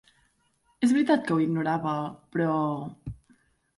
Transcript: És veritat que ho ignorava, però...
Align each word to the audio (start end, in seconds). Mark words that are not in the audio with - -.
És 0.87 0.95
veritat 0.95 1.21
que 1.27 1.37
ho 1.37 1.39
ignorava, 1.45 1.93
però... 2.37 2.57